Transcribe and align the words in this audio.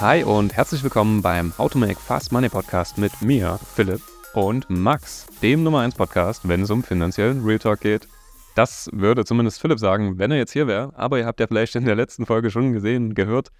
Hi 0.00 0.24
und 0.24 0.56
herzlich 0.56 0.82
willkommen 0.82 1.20
beim 1.20 1.52
How 1.58 1.70
to 1.70 1.76
Make 1.76 2.00
Fast 2.00 2.32
Money 2.32 2.48
Podcast 2.48 2.96
mit 2.96 3.20
mir, 3.20 3.60
Philipp 3.74 4.00
und 4.32 4.70
Max, 4.70 5.26
dem 5.42 5.62
Nummer 5.62 5.80
1 5.80 5.94
Podcast, 5.94 6.48
wenn 6.48 6.62
es 6.62 6.70
um 6.70 6.82
finanziellen 6.82 7.44
Real 7.44 7.58
Talk 7.58 7.80
geht. 7.80 8.08
Das 8.54 8.88
würde 8.94 9.26
zumindest 9.26 9.60
Philipp 9.60 9.78
sagen, 9.78 10.18
wenn 10.18 10.30
er 10.30 10.38
jetzt 10.38 10.54
hier 10.54 10.66
wäre. 10.66 10.94
Aber 10.96 11.18
ihr 11.18 11.26
habt 11.26 11.38
ja 11.38 11.46
vielleicht 11.46 11.76
in 11.76 11.84
der 11.84 11.96
letzten 11.96 12.24
Folge 12.24 12.50
schon 12.50 12.72
gesehen, 12.72 13.14
gehört, 13.14 13.50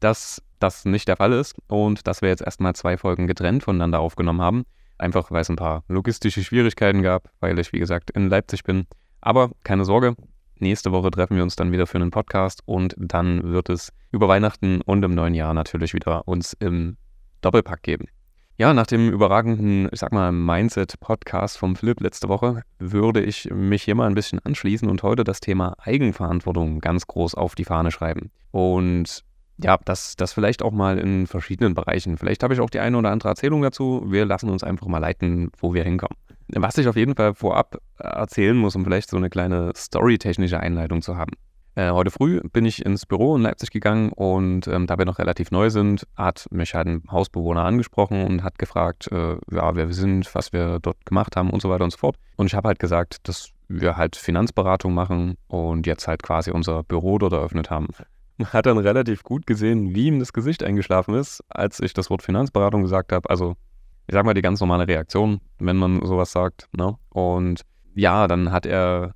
dass 0.00 0.42
das 0.58 0.84
nicht 0.84 1.06
der 1.06 1.16
Fall 1.16 1.32
ist 1.32 1.54
und 1.68 2.08
dass 2.08 2.22
wir 2.22 2.28
jetzt 2.28 2.42
erstmal 2.42 2.74
zwei 2.74 2.96
Folgen 2.96 3.28
getrennt 3.28 3.62
voneinander 3.62 4.00
aufgenommen 4.00 4.40
haben. 4.40 4.64
Einfach 4.98 5.30
weil 5.30 5.42
es 5.42 5.48
ein 5.48 5.54
paar 5.54 5.84
logistische 5.86 6.42
Schwierigkeiten 6.42 7.02
gab, 7.02 7.30
weil 7.38 7.56
ich, 7.60 7.72
wie 7.72 7.78
gesagt, 7.78 8.10
in 8.10 8.28
Leipzig 8.28 8.64
bin. 8.64 8.88
Aber 9.20 9.52
keine 9.62 9.84
Sorge, 9.84 10.16
nächste 10.64 10.92
Woche 10.92 11.10
treffen 11.10 11.36
wir 11.36 11.42
uns 11.42 11.56
dann 11.56 11.70
wieder 11.72 11.86
für 11.86 11.98
einen 11.98 12.10
Podcast 12.10 12.62
und 12.64 12.94
dann 12.98 13.52
wird 13.52 13.68
es 13.68 13.92
über 14.10 14.28
Weihnachten 14.28 14.80
und 14.80 15.04
im 15.04 15.14
neuen 15.14 15.34
Jahr 15.34 15.52
natürlich 15.52 15.92
wieder 15.92 16.26
uns 16.26 16.54
im 16.54 16.96
Doppelpack 17.42 17.82
geben. 17.82 18.06
Ja, 18.56 18.72
nach 18.72 18.86
dem 18.86 19.10
überragenden, 19.10 19.88
ich 19.92 20.00
sag 20.00 20.12
mal, 20.12 20.32
Mindset-Podcast 20.32 21.58
vom 21.58 21.76
Flip 21.76 22.00
letzte 22.00 22.28
Woche 22.28 22.62
würde 22.78 23.20
ich 23.20 23.50
mich 23.50 23.82
hier 23.82 23.94
mal 23.94 24.06
ein 24.06 24.14
bisschen 24.14 24.38
anschließen 24.38 24.88
und 24.88 25.02
heute 25.02 25.24
das 25.24 25.40
Thema 25.40 25.74
Eigenverantwortung 25.78 26.80
ganz 26.80 27.06
groß 27.06 27.34
auf 27.34 27.56
die 27.56 27.64
Fahne 27.64 27.90
schreiben. 27.90 28.30
Und 28.52 29.24
ja, 29.58 29.78
das, 29.84 30.16
das 30.16 30.32
vielleicht 30.32 30.62
auch 30.62 30.72
mal 30.72 30.98
in 30.98 31.26
verschiedenen 31.26 31.74
Bereichen. 31.74 32.16
Vielleicht 32.16 32.42
habe 32.42 32.54
ich 32.54 32.60
auch 32.60 32.70
die 32.70 32.80
eine 32.80 32.96
oder 32.96 33.10
andere 33.10 33.28
Erzählung 33.28 33.60
dazu. 33.60 34.04
Wir 34.06 34.24
lassen 34.24 34.48
uns 34.48 34.64
einfach 34.64 34.86
mal 34.86 34.98
leiten, 34.98 35.50
wo 35.58 35.74
wir 35.74 35.84
hinkommen. 35.84 36.16
Was 36.48 36.78
ich 36.78 36.88
auf 36.88 36.96
jeden 36.96 37.14
Fall 37.14 37.34
vorab 37.34 37.78
erzählen 37.98 38.56
muss, 38.56 38.76
um 38.76 38.84
vielleicht 38.84 39.10
so 39.10 39.16
eine 39.16 39.30
kleine 39.30 39.72
storytechnische 39.74 40.60
Einleitung 40.60 41.02
zu 41.02 41.16
haben. 41.16 41.32
Äh, 41.76 41.90
heute 41.90 42.12
früh 42.12 42.40
bin 42.52 42.64
ich 42.66 42.84
ins 42.84 43.04
Büro 43.04 43.34
in 43.34 43.42
Leipzig 43.42 43.70
gegangen 43.70 44.10
und 44.10 44.68
ähm, 44.68 44.86
da 44.86 44.96
wir 44.96 45.04
noch 45.06 45.18
relativ 45.18 45.50
neu 45.50 45.70
sind, 45.70 46.06
hat 46.16 46.46
mich 46.52 46.74
halt 46.74 46.86
ein 46.86 47.02
Hausbewohner 47.10 47.64
angesprochen 47.64 48.24
und 48.24 48.44
hat 48.44 48.60
gefragt, 48.60 49.10
äh, 49.10 49.36
ja, 49.50 49.74
wer 49.74 49.88
wir 49.88 49.94
sind, 49.94 50.32
was 50.36 50.52
wir 50.52 50.78
dort 50.80 51.04
gemacht 51.04 51.34
haben 51.34 51.50
und 51.50 51.60
so 51.60 51.70
weiter 51.70 51.82
und 51.82 51.90
so 51.90 51.98
fort. 51.98 52.16
Und 52.36 52.46
ich 52.46 52.54
habe 52.54 52.68
halt 52.68 52.78
gesagt, 52.78 53.26
dass 53.26 53.50
wir 53.68 53.96
halt 53.96 54.14
Finanzberatung 54.14 54.94
machen 54.94 55.36
und 55.48 55.86
jetzt 55.86 56.06
halt 56.06 56.22
quasi 56.22 56.52
unser 56.52 56.84
Büro 56.84 57.18
dort 57.18 57.32
eröffnet 57.32 57.70
haben. 57.70 57.88
Hat 58.52 58.66
dann 58.66 58.78
relativ 58.78 59.24
gut 59.24 59.46
gesehen, 59.46 59.94
wie 59.94 60.06
ihm 60.06 60.20
das 60.20 60.32
Gesicht 60.32 60.62
eingeschlafen 60.62 61.14
ist, 61.14 61.42
als 61.48 61.80
ich 61.80 61.92
das 61.92 62.10
Wort 62.10 62.22
Finanzberatung 62.22 62.82
gesagt 62.82 63.12
habe. 63.12 63.28
Also, 63.30 63.54
ich 64.06 64.14
sag 64.14 64.24
mal, 64.24 64.34
die 64.34 64.42
ganz 64.42 64.60
normale 64.60 64.86
Reaktion, 64.86 65.40
wenn 65.58 65.76
man 65.76 66.04
sowas 66.04 66.32
sagt. 66.32 66.68
Ne? 66.76 66.96
Und 67.10 67.62
ja, 67.94 68.28
dann 68.28 68.52
hat 68.52 68.66
er 68.66 69.14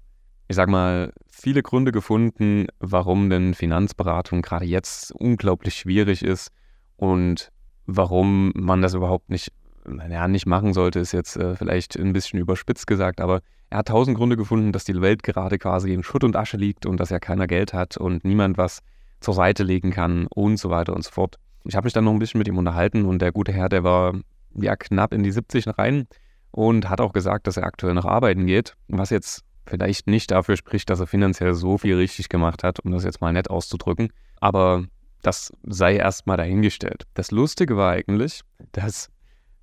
ich 0.48 0.56
sag 0.56 0.68
mal, 0.68 1.12
viele 1.28 1.62
Gründe 1.62 1.92
gefunden, 1.92 2.66
warum 2.80 3.28
denn 3.28 3.54
Finanzberatung 3.54 4.40
gerade 4.40 4.64
jetzt 4.64 5.12
unglaublich 5.12 5.74
schwierig 5.74 6.24
ist 6.24 6.50
und 6.96 7.52
warum 7.86 8.52
man 8.54 8.80
das 8.80 8.94
überhaupt 8.94 9.28
nicht, 9.28 9.52
naja, 9.86 10.26
nicht 10.26 10.46
machen 10.46 10.72
sollte, 10.72 11.00
ist 11.00 11.12
jetzt 11.12 11.36
äh, 11.36 11.54
vielleicht 11.54 11.96
ein 11.96 12.14
bisschen 12.14 12.38
überspitzt 12.38 12.86
gesagt, 12.86 13.20
aber 13.20 13.40
er 13.68 13.78
hat 13.78 13.88
tausend 13.88 14.16
Gründe 14.16 14.38
gefunden, 14.38 14.72
dass 14.72 14.84
die 14.84 14.98
Welt 15.00 15.22
gerade 15.22 15.58
quasi 15.58 15.92
in 15.92 16.02
Schutt 16.02 16.24
und 16.24 16.34
Asche 16.34 16.56
liegt 16.56 16.86
und 16.86 16.98
dass 16.98 17.10
ja 17.10 17.18
keiner 17.18 17.46
Geld 17.46 17.74
hat 17.74 17.98
und 17.98 18.24
niemand 18.24 18.56
was 18.56 18.80
zur 19.20 19.34
Seite 19.34 19.64
legen 19.64 19.90
kann 19.90 20.26
und 20.28 20.56
so 20.56 20.70
weiter 20.70 20.96
und 20.96 21.04
so 21.04 21.10
fort. 21.10 21.36
Ich 21.64 21.76
habe 21.76 21.84
mich 21.84 21.92
dann 21.92 22.04
noch 22.04 22.12
ein 22.12 22.18
bisschen 22.18 22.38
mit 22.38 22.48
ihm 22.48 22.56
unterhalten 22.56 23.04
und 23.04 23.20
der 23.20 23.32
gute 23.32 23.52
Herr, 23.52 23.68
der 23.68 23.84
war 23.84 24.14
ja 24.62 24.76
knapp 24.76 25.12
in 25.12 25.22
die 25.22 25.32
70 25.32 25.66
rein 25.78 26.06
und 26.50 26.88
hat 26.88 27.00
auch 27.00 27.12
gesagt, 27.12 27.46
dass 27.46 27.56
er 27.56 27.64
aktuell 27.64 27.94
noch 27.94 28.04
arbeiten 28.04 28.46
geht, 28.46 28.74
was 28.88 29.10
jetzt 29.10 29.44
vielleicht 29.66 30.06
nicht 30.06 30.30
dafür 30.30 30.56
spricht, 30.56 30.90
dass 30.90 31.00
er 31.00 31.06
finanziell 31.06 31.54
so 31.54 31.78
viel 31.78 31.96
richtig 31.96 32.28
gemacht 32.28 32.64
hat, 32.64 32.80
um 32.80 32.90
das 32.90 33.04
jetzt 33.04 33.20
mal 33.20 33.32
nett 33.32 33.50
auszudrücken. 33.50 34.10
Aber 34.40 34.84
das 35.22 35.52
sei 35.64 35.96
erstmal 35.96 36.36
dahingestellt. 36.36 37.04
Das 37.14 37.30
Lustige 37.30 37.76
war 37.76 37.92
eigentlich, 37.92 38.42
dass 38.72 39.10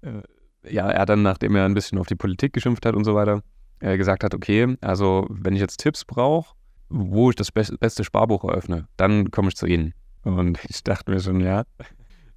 äh, 0.02 0.22
ja, 0.70 0.90
er 0.90 1.06
dann, 1.06 1.22
nachdem 1.24 1.56
er 1.56 1.66
ein 1.66 1.74
bisschen 1.74 1.98
auf 1.98 2.08
die 2.08 2.16
Politik 2.16 2.54
geschimpft 2.54 2.86
hat 2.86 2.96
und 2.96 3.04
so 3.04 3.16
weiter, 3.16 3.42
äh, 3.80 3.98
gesagt 3.98 4.24
hat, 4.24 4.34
okay, 4.34 4.76
also 4.82 5.26
wenn 5.30 5.54
ich 5.54 5.62
jetzt 5.62 5.78
Tipps 5.78 6.06
brauche, 6.06 6.56
wo 6.90 7.30
ich 7.30 7.36
das 7.36 7.52
be 7.52 7.64
beste 7.80 8.04
Sparbuch 8.04 8.44
eröffne, 8.44 8.88
dann 8.98 9.32
komme 9.32 9.50
ich 9.50 9.56
zu 9.56 9.66
Ihnen. 9.66 9.94
Und 10.24 10.60
ich 10.68 10.84
dachte 10.84 11.12
mir 11.12 11.20
schon, 11.20 11.40
ja, 11.40 11.64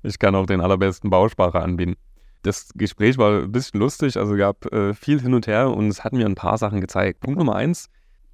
ich 0.03 0.19
kann 0.19 0.35
auch 0.35 0.47
den 0.47 0.61
allerbesten 0.61 1.11
Bausparer 1.11 1.63
anbieten. 1.63 1.97
Das 2.43 2.71
Gespräch 2.75 3.19
war 3.19 3.43
ein 3.43 3.53
bisschen 3.53 3.81
lustig, 3.81 4.17
also 4.17 4.37
gab 4.37 4.73
äh, 4.73 4.95
viel 4.95 5.21
hin 5.21 5.35
und 5.35 5.47
her 5.47 5.71
und 5.71 5.89
es 5.89 6.05
hat 6.05 6.13
mir 6.13 6.27
ein 6.27 6.35
paar 6.35 6.59
Sachen 6.59 6.81
gezeigt. 6.81 7.21
Punkt 7.21 7.39
Nummer 7.39 7.57
eins, 7.57 7.89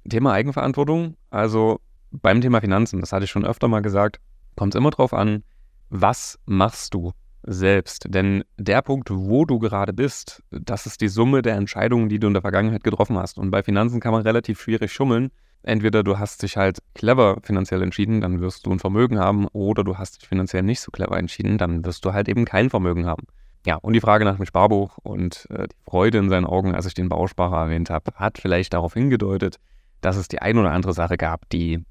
Thema 0.07 0.33
Eigenverantwortung. 0.33 1.15
Also 1.29 1.79
beim 2.11 2.41
Thema 2.41 2.61
Finanzen, 2.61 3.01
das 3.01 3.11
hatte 3.11 3.25
ich 3.25 3.31
schon 3.31 3.45
öfter 3.45 3.67
mal 3.67 3.81
gesagt, 3.81 4.19
kommt 4.55 4.75
es 4.75 4.79
immer 4.79 4.91
drauf 4.91 5.13
an, 5.13 5.43
was 5.89 6.39
machst 6.45 6.93
du 6.93 7.11
selbst? 7.43 8.05
Denn 8.09 8.43
der 8.57 8.81
Punkt, 8.81 9.09
wo 9.11 9.45
du 9.45 9.59
gerade 9.59 9.93
bist, 9.93 10.43
das 10.51 10.85
ist 10.85 11.01
die 11.01 11.07
Summe 11.07 11.41
der 11.41 11.55
Entscheidungen, 11.55 12.09
die 12.09 12.19
du 12.19 12.27
in 12.27 12.33
der 12.33 12.41
Vergangenheit 12.41 12.83
getroffen 12.83 13.17
hast. 13.17 13.37
Und 13.37 13.51
bei 13.51 13.63
Finanzen 13.63 13.99
kann 13.99 14.13
man 14.13 14.23
relativ 14.23 14.61
schwierig 14.61 14.91
schummeln. 14.91 15.31
Entweder 15.63 16.03
du 16.03 16.19
hast 16.19 16.43
dich 16.43 16.57
halt 16.57 16.79
clever 16.93 17.37
finanziell 17.41 17.81
entschieden, 17.81 18.21
dann 18.21 18.39
wirst 18.39 18.65
du 18.65 18.71
ein 18.71 18.79
Vermögen 18.79 19.17
haben, 19.17 19.47
oder 19.47 19.83
du 19.83 19.97
hast 19.97 20.21
dich 20.21 20.29
finanziell 20.29 20.61
nicht 20.61 20.79
so 20.79 20.91
clever 20.91 21.17
entschieden, 21.17 21.57
dann 21.57 21.83
wirst 21.83 22.05
du 22.05 22.13
halt 22.13 22.29
eben 22.29 22.45
kein 22.45 22.69
Vermögen 22.69 23.07
haben. 23.07 23.25
Ja, 23.65 23.77
und 23.77 23.93
die 23.93 24.01
Frage 24.01 24.25
nach 24.25 24.35
dem 24.35 24.45
Sparbuch 24.45 24.99
und 25.01 25.47
äh, 25.49 25.67
die 25.67 25.75
Freude 25.89 26.19
in 26.19 26.29
seinen 26.29 26.45
Augen, 26.45 26.75
als 26.75 26.85
ich 26.85 26.93
den 26.93 27.09
Bausparer 27.09 27.63
erwähnt 27.63 27.89
habe, 27.89 28.11
hat 28.15 28.37
vielleicht 28.37 28.73
darauf 28.73 28.93
hingedeutet, 28.93 29.59
dass 30.01 30.17
es 30.17 30.27
die 30.27 30.39
ein 30.39 30.57
oder 30.57 30.71
andere 30.71 30.93
Sache 30.93 31.17
gab, 31.17 31.49
die 31.49 31.83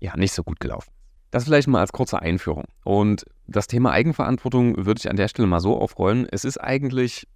ja 0.00 0.16
nicht 0.16 0.32
so 0.32 0.42
gut 0.42 0.58
gelaufen 0.58 0.88
ist. 0.88 0.98
Das 1.30 1.44
vielleicht 1.44 1.68
mal 1.68 1.80
als 1.80 1.92
kurze 1.92 2.22
Einführung. 2.22 2.64
Und 2.84 3.26
das 3.46 3.66
Thema 3.66 3.92
Eigenverantwortung 3.92 4.86
würde 4.86 4.98
ich 4.98 5.10
an 5.10 5.16
der 5.16 5.28
Stelle 5.28 5.46
mal 5.46 5.60
so 5.60 5.78
aufrollen. 5.78 6.26
Es 6.30 6.46
ist 6.46 6.56
eigentlich 6.56 7.28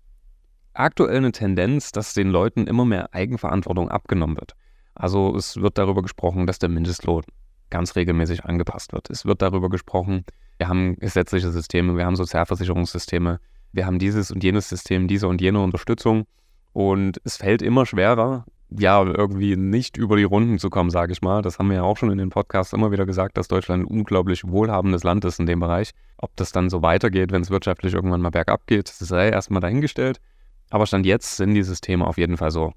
aktuell 0.72 1.18
eine 1.18 1.32
Tendenz, 1.32 1.92
dass 1.92 2.14
den 2.14 2.30
Leuten 2.30 2.66
immer 2.66 2.86
mehr 2.86 3.12
Eigenverantwortung 3.12 3.90
abgenommen 3.90 4.36
wird. 4.36 4.54
Also 4.94 5.36
es 5.36 5.58
wird 5.58 5.76
darüber 5.76 6.00
gesprochen, 6.00 6.46
dass 6.46 6.58
der 6.58 6.70
Mindestlohn 6.70 7.24
ganz 7.68 7.94
regelmäßig 7.94 8.46
angepasst 8.46 8.94
wird. 8.94 9.10
Es 9.10 9.26
wird 9.26 9.42
darüber 9.42 9.68
gesprochen, 9.68 10.24
wir 10.56 10.68
haben 10.68 10.96
gesetzliche 10.96 11.50
Systeme, 11.50 11.96
wir 11.96 12.06
haben 12.06 12.16
Sozialversicherungssysteme, 12.16 13.40
wir 13.72 13.86
haben 13.86 13.98
dieses 13.98 14.30
und 14.30 14.42
jenes 14.44 14.68
System, 14.68 15.08
diese 15.08 15.28
und 15.28 15.40
jene 15.40 15.60
Unterstützung. 15.60 16.24
Und 16.72 17.20
es 17.24 17.36
fällt 17.36 17.62
immer 17.62 17.84
schwerer, 17.84 18.44
ja, 18.78 19.02
irgendwie 19.02 19.56
nicht 19.56 19.96
über 19.96 20.16
die 20.16 20.24
Runden 20.24 20.58
zu 20.58 20.70
kommen, 20.70 20.90
sage 20.90 21.12
ich 21.12 21.22
mal. 21.22 21.42
Das 21.42 21.58
haben 21.58 21.68
wir 21.68 21.76
ja 21.76 21.82
auch 21.82 21.96
schon 21.96 22.10
in 22.10 22.18
den 22.18 22.30
Podcasts 22.30 22.72
immer 22.72 22.90
wieder 22.90 23.06
gesagt, 23.06 23.36
dass 23.36 23.48
Deutschland 23.48 23.84
ein 23.84 23.86
unglaublich 23.86 24.46
wohlhabendes 24.46 25.04
Land 25.04 25.24
ist 25.24 25.38
in 25.40 25.46
dem 25.46 25.60
Bereich. 25.60 25.90
Ob 26.16 26.34
das 26.36 26.52
dann 26.52 26.70
so 26.70 26.82
weitergeht, 26.82 27.32
wenn 27.32 27.42
es 27.42 27.50
wirtschaftlich 27.50 27.94
irgendwann 27.94 28.22
mal 28.22 28.30
bergab 28.30 28.66
geht, 28.66 28.88
sei 28.88 29.28
erstmal 29.28 29.60
dahingestellt. 29.60 30.20
Aber 30.70 30.86
Stand 30.86 31.04
jetzt 31.04 31.36
sind 31.36 31.54
die 31.54 31.62
Systeme 31.62 32.06
auf 32.06 32.16
jeden 32.16 32.38
Fall 32.38 32.50
so. 32.50 32.72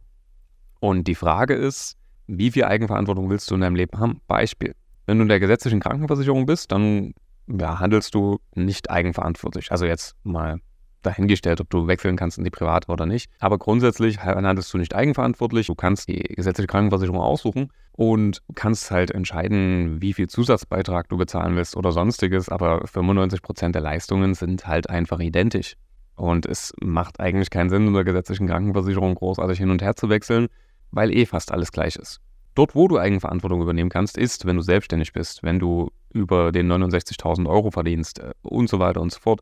Und 0.81 1.07
die 1.07 1.15
Frage 1.15 1.53
ist, 1.53 1.97
wie 2.27 2.51
viel 2.51 2.65
Eigenverantwortung 2.65 3.29
willst 3.29 3.49
du 3.49 3.55
in 3.55 3.61
deinem 3.61 3.75
Leben 3.75 3.97
haben? 3.99 4.19
Beispiel. 4.27 4.75
Wenn 5.05 5.17
du 5.17 5.23
in 5.23 5.29
der 5.29 5.39
gesetzlichen 5.39 5.79
Krankenversicherung 5.79 6.45
bist, 6.45 6.71
dann 6.71 7.13
ja, 7.47 7.79
handelst 7.79 8.15
du 8.15 8.39
nicht 8.55 8.89
eigenverantwortlich. 8.89 9.71
Also 9.71 9.85
jetzt 9.85 10.15
mal 10.23 10.59
dahingestellt, 11.05 11.61
ob 11.61 11.69
du 11.69 11.87
wechseln 11.87 12.15
kannst 12.15 12.37
in 12.37 12.43
die 12.43 12.49
private 12.49 12.91
oder 12.91 13.05
nicht. 13.05 13.29
Aber 13.39 13.57
grundsätzlich 13.57 14.19
handelst 14.19 14.73
du 14.73 14.77
nicht 14.77 14.95
eigenverantwortlich. 14.95 15.67
Du 15.67 15.75
kannst 15.75 16.07
die 16.07 16.19
gesetzliche 16.19 16.67
Krankenversicherung 16.67 17.21
aussuchen 17.21 17.71
und 17.93 18.41
kannst 18.55 18.91
halt 18.91 19.11
entscheiden, 19.11 20.01
wie 20.01 20.13
viel 20.13 20.27
Zusatzbeitrag 20.27 21.09
du 21.09 21.17
bezahlen 21.17 21.55
willst 21.55 21.77
oder 21.77 21.91
sonstiges. 21.91 22.49
Aber 22.49 22.85
95 22.87 23.41
Prozent 23.41 23.75
der 23.75 23.81
Leistungen 23.81 24.33
sind 24.33 24.67
halt 24.67 24.89
einfach 24.89 25.19
identisch. 25.19 25.75
Und 26.15 26.45
es 26.45 26.73
macht 26.81 27.19
eigentlich 27.19 27.49
keinen 27.49 27.69
Sinn, 27.69 27.87
in 27.87 27.93
der 27.93 28.03
gesetzlichen 28.03 28.47
Krankenversicherung 28.47 29.15
großartig 29.15 29.57
hin 29.57 29.69
und 29.69 29.81
her 29.81 29.95
zu 29.95 30.09
wechseln, 30.09 30.47
weil 30.91 31.15
eh 31.15 31.25
fast 31.25 31.51
alles 31.51 31.71
gleich 31.71 31.97
ist. 31.97 32.21
Dort, 32.55 32.73
wo 32.73 32.87
du 32.87 32.97
Eigenverantwortung 32.97 33.61
übernehmen 33.61 33.89
kannst, 33.89 34.17
ist, 34.17 34.45
wenn 34.45 34.55
du 34.55 34.61
selbstständig 34.61 35.11
bist, 35.11 35.43
wenn 35.43 35.59
du 35.59 35.91
über 36.13 36.53
den 36.53 36.71
69.000 36.71 37.49
Euro 37.49 37.69
verdienst 37.69 38.19
äh, 38.19 38.31
und 38.43 38.69
so 38.69 38.79
weiter 38.79 39.01
und 39.01 39.11
so 39.11 39.19
fort 39.19 39.41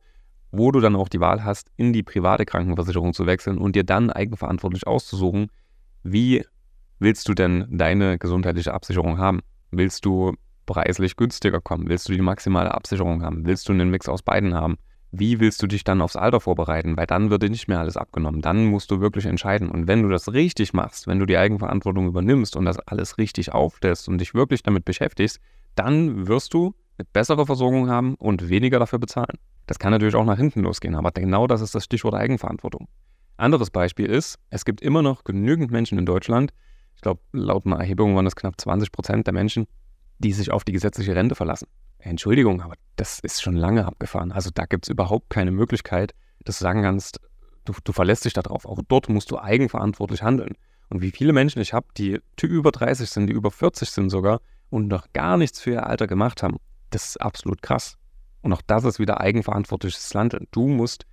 wo 0.54 0.72
du 0.72 0.80
dann 0.80 0.96
auch 0.96 1.10
die 1.10 1.20
Wahl 1.20 1.44
hast, 1.44 1.72
in 1.78 1.94
die 1.94 2.04
private 2.04 2.46
Krankenversicherung 2.46 3.14
zu 3.14 3.26
wechseln 3.26 3.58
und 3.58 3.76
dir 3.76 3.84
dann 3.84 4.12
eigenverantwortlich 4.12 4.86
auszusuchen, 4.86 5.48
wie 6.04 6.46
willst 7.00 7.28
du 7.28 7.34
denn 7.34 7.66
deine 7.72 8.20
gesundheitliche 8.20 8.72
Absicherung 8.72 9.18
haben? 9.18 9.40
Willst 9.72 10.06
du 10.06 10.34
preislich 10.68 11.16
günstiger 11.16 11.60
kommen? 11.60 11.90
Willst 11.90 12.08
du 12.08 12.14
die 12.14 12.22
maximale 12.22 12.72
Absicherung 12.72 13.24
haben? 13.24 13.48
Willst 13.48 13.68
du 13.68 13.74
einen 13.74 13.90
Mix 13.90 14.08
aus 14.08 14.22
beiden 14.22 14.54
haben? 14.54 14.78
Wie 15.12 15.40
willst 15.40 15.62
du 15.64 15.68
dich 15.68 15.84
dann 15.84 16.02
aufs 16.02 16.16
Alter 16.16 16.40
vorbereiten? 16.40 16.98
Weil 16.98 17.08
dann 17.08 17.32
wird 17.32 17.42
dir 17.42 17.50
nicht 17.50 17.68
mehr 17.68 17.80
alles 17.80 17.98
abgenommen. 17.98 18.42
Dann 18.42 18.66
musst 18.66 18.92
du 18.92 19.02
wirklich 19.02 19.26
entscheiden. 19.26 19.72
Und 19.72 19.88
wenn 19.88 20.04
du 20.04 20.10
das 20.10 20.34
richtig 20.34 20.74
machst, 20.74 21.08
wenn 21.08 21.18
du 21.18 21.26
die 21.26 21.38
Eigenverantwortung 21.38 22.06
übernimmst 22.06 22.56
und 22.56 22.66
das 22.66 22.78
alles 22.78 23.18
richtig 23.18 23.52
aufstellst 23.52 24.08
und 24.08 24.20
dich 24.20 24.36
wirklich 24.36 24.62
damit 24.62 24.86
beschäftigst, 24.86 25.40
dann 25.74 26.28
wirst 26.28 26.54
du 26.54 26.76
eine 27.00 27.08
bessere 27.12 27.48
Versorgung 27.48 27.90
haben 27.90 28.14
und 28.16 28.50
weniger 28.50 28.78
dafür 28.78 29.00
bezahlen. 29.00 29.40
Das 29.66 29.80
kann 29.80 29.92
natürlich 29.92 30.16
auch 30.16 30.26
nach 30.26 30.38
hinten 30.38 30.62
losgehen, 30.62 30.96
aber 30.96 31.12
genau 31.12 31.48
das 31.48 31.62
ist 31.62 31.74
das 31.76 31.86
Stichwort 31.86 32.16
Eigenverantwortung. 32.16 32.88
Anderes 33.38 33.70
Beispiel 33.70 34.06
ist, 34.06 34.38
es 34.50 34.66
gibt 34.66 34.82
immer 34.82 35.02
noch 35.02 35.24
genügend 35.24 35.72
Menschen 35.72 35.98
in 35.98 36.06
Deutschland, 36.06 36.54
ich 36.96 37.02
glaube, 37.02 37.22
laut 37.32 37.66
einer 37.66 37.80
Erhebung 37.80 38.16
waren 38.16 38.28
es 38.28 38.36
knapp 38.36 38.60
20 38.60 38.92
Prozent 38.92 39.28
der 39.28 39.34
Menschen, 39.34 39.68
die 40.20 40.32
sich 40.32 40.52
auf 40.52 40.64
die 40.64 40.72
gesetzliche 40.72 41.16
Rente 41.16 41.36
verlassen. 41.36 41.68
Entschuldigung, 42.00 42.62
aber 42.62 42.76
das 42.96 43.20
ist 43.20 43.42
schon 43.42 43.56
lange 43.56 43.86
abgefahren. 43.86 44.32
Also 44.32 44.50
da 44.54 44.66
gibt 44.66 44.86
es 44.86 44.90
überhaupt 44.90 45.30
keine 45.30 45.52
Möglichkeit, 45.52 46.14
dass 46.44 46.60
du 46.60 46.64
sagen 46.64 46.82
kannst, 46.82 47.20
du, 47.66 47.74
du 47.84 47.94
verlässt 47.94 48.26
dich 48.26 48.34
darauf. 48.34 48.66
Auch 48.66 48.80
dort 48.88 49.10
musst 49.10 49.32
du 49.32 49.40
eigenverantwortlich 49.40 50.22
handeln. 50.22 50.56
Und 50.90 51.02
wie 51.02 51.12
viele 51.12 51.34
Menschen 51.34 51.62
ich 51.62 51.74
habe, 51.74 51.88
die 51.98 52.20
über 52.42 52.72
30 52.72 53.10
sind, 53.10 53.28
die 53.28 53.34
über 53.34 53.52
40 53.52 53.90
sind 53.90 54.10
sogar 54.10 54.42
und 54.70 54.88
noch 54.88 55.12
gar 55.14 55.38
nichts 55.38 55.60
für 55.60 55.72
ihr 55.72 55.88
Alter 55.88 56.08
gemacht 56.08 56.44
haben, 56.44 56.58
das 56.90 57.06
ist 57.06 57.22
absolut 57.22 57.62
krass. 57.62 57.98
Und 58.44 58.54
auch 58.54 58.62
das 58.62 58.84
ist 58.84 59.00
wieder 59.00 59.20
eigenverantwortliches 59.20 60.14
Handeln. 60.14 60.48
Du 60.52 60.68
musst 60.68 61.06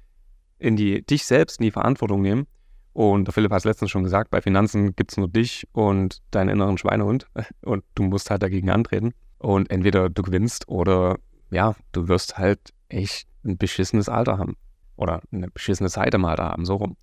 in 0.59 0.77
die, 0.77 1.03
dich 1.03 1.25
selbst 1.25 1.61
in 1.61 1.65
die 1.65 1.71
Verantwortung 1.71 2.21
nehmen. 2.21 2.47
Und 2.93 3.27
der 3.27 3.33
Philipp 3.33 3.53
hat 3.53 3.61
es 3.61 3.65
letztens 3.65 3.91
schon 3.91 4.03
gesagt, 4.03 4.31
bei 4.31 4.43
Finanzen 4.43 4.95
gibt 4.97 5.13
es 5.13 5.17
nur 5.17 5.29
dich 5.29 5.67
und 5.73 6.21
deinen 6.33 6.49
inneren 6.51 6.77
Schweinehund. 6.77 7.29
Und 7.63 7.85
du 7.95 8.03
musst 8.03 8.31
halt 8.31 8.43
dagegen 8.43 8.69
antreten. 8.69 9.15
Und 9.39 9.71
entweder 9.71 10.11
du 10.11 10.23
gewinnst 10.23 10.69
oder 10.69 11.19
ja, 11.51 11.77
du 11.93 12.09
wirst 12.09 12.37
halt 12.37 12.75
echt 12.89 13.29
ein 13.45 13.57
beschissenes 13.57 14.09
Alter 14.09 14.39
haben. 14.39 14.57
Oder 14.97 15.23
eine 15.33 15.49
beschissene 15.49 15.89
Zeit 15.89 16.13
im 16.15 16.25
Alter 16.25 16.51
haben, 16.51 16.65
so 16.65 16.77
rum. 16.77 16.97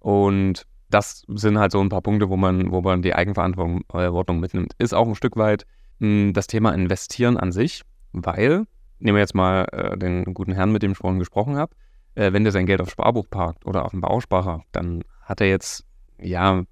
Und 0.00 0.66
das 0.88 1.24
sind 1.28 1.58
halt 1.58 1.70
so 1.70 1.80
ein 1.80 1.90
paar 1.90 2.00
Punkte, 2.00 2.30
wo 2.30 2.36
man, 2.36 2.72
wo 2.72 2.80
man 2.80 3.02
die 3.02 3.14
Eigenverantwortung 3.14 4.40
mitnimmt. 4.40 4.72
Ist 4.78 4.94
auch 4.94 5.06
ein 5.06 5.14
Stück 5.14 5.36
weit 5.36 5.66
mh, 5.98 6.08
hm, 6.08 6.32
das 6.32 6.46
Thema 6.46 6.72
Investieren 6.72 7.36
an 7.36 7.52
sich, 7.52 7.82
weil, 8.12 8.66
nehmen 8.98 9.16
wir 9.16 9.20
jetzt 9.20 9.34
mal 9.34 9.66
äh, 9.72 9.96
den 9.96 10.24
guten 10.34 10.52
Herrn, 10.52 10.72
mit 10.72 10.82
dem 10.82 10.92
ich 10.92 10.98
vorhin 10.98 11.18
gesprochen 11.18 11.56
habe, 11.56 11.74
äh, 12.14 12.32
wenn 12.32 12.44
der 12.44 12.52
sein 12.52 12.66
Geld 12.66 12.80
auf 12.80 12.90
Sparbuch 12.90 13.28
parkt 13.30 13.66
oder 13.66 13.84
auf 13.84 13.92
dem 13.92 14.00
Bausparer, 14.00 14.62
dann 14.72 15.02
hat 15.22 15.40
er 15.40 15.48
jetzt, 15.48 15.84
ja, 16.20 16.62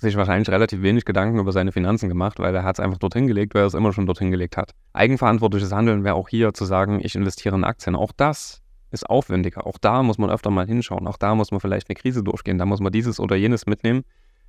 sich 0.00 0.16
wahrscheinlich 0.16 0.48
relativ 0.48 0.82
wenig 0.82 1.04
Gedanken 1.04 1.38
über 1.38 1.52
seine 1.52 1.72
Finanzen 1.72 2.08
gemacht, 2.08 2.38
weil 2.38 2.54
er 2.54 2.64
hat 2.64 2.76
es 2.76 2.80
einfach 2.80 2.98
dorthin 2.98 3.26
gelegt, 3.26 3.54
weil 3.54 3.62
er 3.62 3.66
es 3.66 3.74
immer 3.74 3.92
schon 3.92 4.06
dorthin 4.06 4.30
gelegt 4.30 4.56
hat. 4.56 4.72
Eigenverantwortliches 4.94 5.72
Handeln 5.72 6.04
wäre 6.04 6.14
auch 6.14 6.28
hier 6.28 6.54
zu 6.54 6.64
sagen, 6.64 7.00
ich 7.02 7.14
investiere 7.14 7.54
in 7.54 7.64
Aktien. 7.64 7.94
Auch 7.94 8.12
das 8.16 8.62
ist 8.90 9.08
aufwendiger. 9.08 9.66
Auch 9.66 9.78
da 9.78 10.02
muss 10.02 10.18
man 10.18 10.30
öfter 10.30 10.50
mal 10.50 10.66
hinschauen. 10.66 11.06
Auch 11.06 11.18
da 11.18 11.34
muss 11.34 11.50
man 11.50 11.60
vielleicht 11.60 11.88
eine 11.88 11.96
Krise 11.96 12.22
durchgehen. 12.22 12.58
Da 12.58 12.64
muss 12.64 12.80
man 12.80 12.92
dieses 12.92 13.20
oder 13.20 13.36
jenes 13.36 13.66
mitnehmen. 13.66 14.04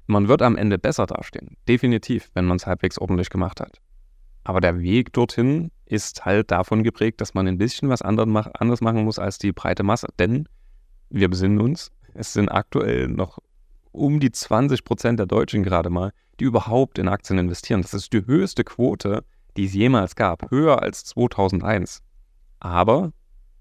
Man 0.07 0.27
wird 0.27 0.41
am 0.41 0.55
Ende 0.55 0.79
besser 0.79 1.05
dastehen. 1.05 1.57
Definitiv, 1.67 2.29
wenn 2.33 2.45
man 2.45 2.57
es 2.57 2.65
halbwegs 2.65 2.97
ordentlich 2.97 3.29
gemacht 3.29 3.59
hat. 3.59 3.81
Aber 4.43 4.61
der 4.61 4.79
Weg 4.79 5.13
dorthin 5.13 5.71
ist 5.85 6.25
halt 6.25 6.51
davon 6.51 6.83
geprägt, 6.83 7.21
dass 7.21 7.33
man 7.33 7.47
ein 7.47 7.57
bisschen 7.57 7.89
was 7.89 8.01
anderes 8.01 8.81
machen 8.81 9.03
muss 9.03 9.19
als 9.19 9.37
die 9.37 9.51
breite 9.51 9.83
Masse. 9.83 10.07
Denn 10.19 10.47
wir 11.09 11.29
besinnen 11.29 11.59
uns, 11.59 11.91
es 12.13 12.33
sind 12.33 12.49
aktuell 12.49 13.07
noch 13.07 13.39
um 13.91 14.19
die 14.19 14.31
20 14.31 14.83
Prozent 14.83 15.19
der 15.19 15.25
Deutschen 15.25 15.63
gerade 15.63 15.89
mal, 15.89 16.11
die 16.39 16.45
überhaupt 16.45 16.97
in 16.97 17.07
Aktien 17.07 17.37
investieren. 17.37 17.81
Das 17.81 17.93
ist 17.93 18.13
die 18.13 18.25
höchste 18.25 18.63
Quote, 18.63 19.23
die 19.57 19.65
es 19.65 19.73
jemals 19.73 20.15
gab, 20.15 20.49
höher 20.49 20.81
als 20.81 21.03
2001. 21.03 22.01
Aber 22.59 23.11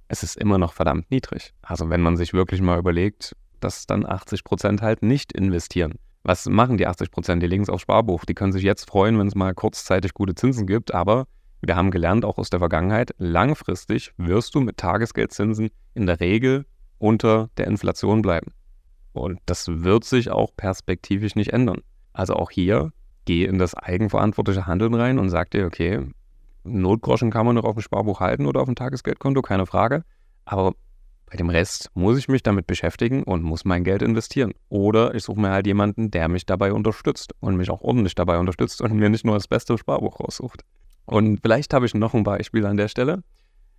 es 0.09 0.23
ist 0.23 0.37
immer 0.37 0.59
noch 0.59 0.73
verdammt 0.73 1.11
niedrig. 1.11 1.53
Also 1.63 1.91
wenn 1.91 2.01
man 2.01 2.17
sich 2.17 2.33
wirklich 2.33 2.61
mal 2.61 2.79
überlegt, 2.79 3.37
dass 3.61 3.87
dann 3.87 4.07
80 4.07 4.45
Prozent 4.45 4.83
halt 4.83 5.03
nicht 5.03 5.33
investieren. 5.33 5.95
Was 6.23 6.47
machen 6.47 6.77
die 6.77 6.87
80 6.87 7.11
Prozent? 7.11 7.43
Die 7.43 7.47
legen 7.47 7.63
es 7.63 7.71
aufs 7.71 7.83
Sparbuch. 7.83 8.25
Die 8.25 8.35
können 8.35 8.53
sich 8.53 8.63
jetzt 8.63 8.89
freuen, 8.89 9.19
wenn 9.19 9.27
es 9.27 9.35
mal 9.35 9.55
kurzzeitig 9.55 10.13
gute 10.13 10.35
Zinsen 10.35 10.67
gibt. 10.67 10.93
Aber 10.93 11.27
wir 11.63 11.77
haben 11.77 11.91
gelernt, 11.91 12.25
auch 12.25 12.39
aus 12.39 12.51
der 12.51 12.59
Vergangenheit, 12.59 13.15
langfristig 13.19 14.13
wirst 14.17 14.55
du 14.55 14.61
mit 14.61 14.77
Tagesgeldzinsen 14.77 15.71
in 15.95 16.07
der 16.07 16.21
Regel 16.21 16.67
unter 16.99 17.49
der 17.57 17.67
Inflation 17.67 18.23
bleiben. 18.23 18.53
Und 19.13 19.41
das 19.47 19.67
wird 19.69 20.05
sich 20.05 20.31
auch 20.31 20.55
perspektivisch 20.57 21.35
nicht 21.35 21.53
ändern. 21.53 21.83
Also 22.13 22.35
auch 22.35 22.51
hier, 22.51 22.93
geh 23.25 23.45
in 23.45 23.59
das 23.59 23.75
eigenverantwortliche 23.75 24.67
Handeln 24.67 24.95
rein 24.95 25.19
und 25.19 25.31
sag 25.31 25.51
dir, 25.51 25.67
okay, 25.67 26.07
Notgroschen 26.65 27.31
kann 27.31 27.47
man 27.47 27.55
noch 27.55 27.65
auf 27.65 27.75
dem 27.75 27.83
Sparbuch 27.83 28.21
halten 28.21 28.47
oder 28.47 28.61
auf 28.61 28.67
dem 28.67 28.75
Tagesgeldkonto, 28.75 29.43
keine 29.43 29.67
Frage. 29.67 30.05
Aber 30.45 30.75
bei 31.31 31.37
dem 31.37 31.49
Rest 31.49 31.91
muss 31.95 32.19
ich 32.19 32.29
mich 32.29 32.43
damit 32.43 32.67
beschäftigen 32.67 33.23
und 33.23 33.45
muss 33.45 33.65
mein 33.65 33.85
Geld 33.85 34.03
investieren. 34.03 34.53
Oder 34.69 35.15
ich 35.15 35.23
suche 35.23 35.41
mir 35.41 35.51
halt 35.51 35.67
jemanden, 35.67 36.11
der 36.11 36.29
mich 36.29 36.45
dabei 36.45 36.73
unterstützt 36.73 37.33
und 37.39 37.57
mich 37.57 37.71
auch 37.71 37.83
ordentlich 37.83 38.17
dabei 38.17 38.39
unterstützt 38.39 38.81
und 38.83 38.93
mir 38.95 39.09
nicht 39.09 39.25
nur 39.25 39.35
das 39.35 39.47
beste 39.47 39.79
Sparbuch 39.79 40.19
raussucht. 40.19 40.63
Und 41.07 41.39
vielleicht 41.41 41.73
habe 41.73 41.87
ich 41.87 41.95
noch 41.95 42.15
ein 42.15 42.25
Beispiel 42.25 42.67
an 42.67 42.77
der 42.77 42.89
Stelle. 42.89 43.23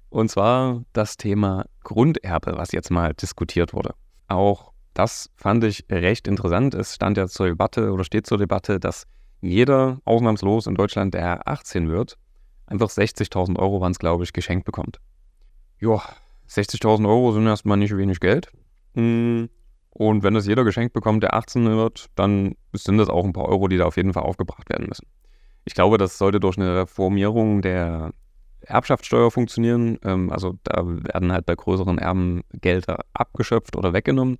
Und 0.09 0.31
zwar 0.31 0.83
das 0.93 1.17
Thema 1.17 1.65
Grunderbe, 1.83 2.53
was 2.55 2.71
jetzt 2.71 2.89
mal 2.89 3.13
diskutiert 3.13 3.73
wurde. 3.73 3.95
Auch 4.29 4.71
das 4.93 5.29
fand 5.35 5.65
ich 5.65 5.85
recht 5.91 6.29
interessant. 6.29 6.73
Es 6.73 6.95
stand 6.95 7.17
ja 7.17 7.27
zur 7.27 7.47
Debatte 7.47 7.91
oder 7.91 8.05
steht 8.05 8.27
zur 8.27 8.37
Debatte, 8.37 8.79
dass 8.79 9.07
jeder 9.41 9.99
ausnahmslos 10.05 10.67
in 10.67 10.75
Deutschland, 10.75 11.13
der 11.13 11.47
18 11.47 11.89
wird, 11.89 12.17
einfach 12.65 12.89
60.000 12.89 13.59
Euro, 13.59 13.81
waren 13.81 13.91
es 13.91 13.99
glaube 13.99 14.23
ich, 14.23 14.31
geschenkt 14.31 14.65
bekommt. 14.65 14.99
Ja, 15.79 16.01
60.000 16.51 17.07
Euro 17.07 17.31
sind 17.31 17.47
erstmal 17.47 17.77
nicht 17.77 17.95
wenig 17.95 18.19
Geld. 18.19 18.51
Hm, 18.95 19.49
und 19.91 20.23
wenn 20.23 20.33
das 20.33 20.47
jeder 20.47 20.63
geschenkt 20.63 20.93
bekommt, 20.93 21.23
der 21.23 21.33
18 21.33 21.65
wird, 21.65 22.07
dann 22.15 22.55
sind 22.73 22.97
das 22.97 23.09
auch 23.09 23.25
ein 23.25 23.33
paar 23.33 23.47
Euro, 23.47 23.67
die 23.67 23.77
da 23.77 23.85
auf 23.85 23.97
jeden 23.97 24.13
Fall 24.13 24.23
aufgebracht 24.23 24.69
werden 24.69 24.87
müssen. 24.87 25.07
Ich 25.65 25.73
glaube, 25.73 25.97
das 25.97 26.17
sollte 26.17 26.39
durch 26.39 26.57
eine 26.57 26.75
Reformierung 26.75 27.61
der 27.61 28.11
Erbschaftssteuer 28.61 29.31
funktionieren. 29.31 29.97
Ähm, 30.03 30.31
also 30.31 30.57
da 30.63 30.83
werden 30.85 31.31
halt 31.31 31.45
bei 31.45 31.55
größeren 31.55 31.97
Erben 31.97 32.41
Gelder 32.53 32.99
abgeschöpft 33.13 33.75
oder 33.75 33.93
weggenommen 33.93 34.37